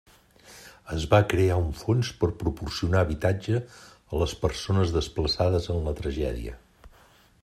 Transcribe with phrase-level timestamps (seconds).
[0.93, 6.57] Es va crear un fons per proporcionar habitatge a les persones desplaçades en la tragèdia.